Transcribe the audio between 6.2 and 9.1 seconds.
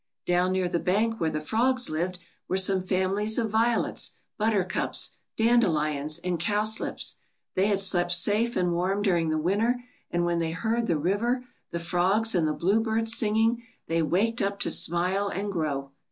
and cowslips. They had slept 'safe and warm